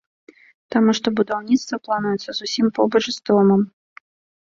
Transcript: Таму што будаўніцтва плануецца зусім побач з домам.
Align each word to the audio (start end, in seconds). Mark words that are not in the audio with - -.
Таму 0.75 0.95
што 1.01 1.13
будаўніцтва 1.19 1.81
плануецца 1.85 2.29
зусім 2.41 2.75
побач 2.81 3.05
з 3.15 3.19
домам. 3.27 3.61